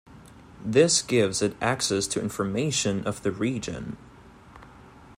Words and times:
This 0.65 1.03
gives 1.03 1.43
it 1.43 1.55
access 1.61 2.07
to 2.07 2.19
information 2.19 3.05
of 3.05 3.21
the 3.21 3.31
region. 3.31 3.97